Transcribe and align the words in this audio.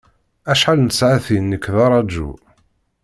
Acḥal 0.51 0.79
n 0.81 0.87
tsaɛtin 0.87 1.45
nekk 1.51 1.65
d 1.73 1.77
araǧu. 1.85 2.29